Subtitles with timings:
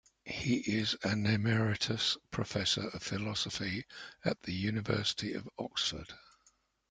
[0.25, 3.85] He is an Emeritus Professor of Philosophy
[4.25, 6.11] at the University of Oxford.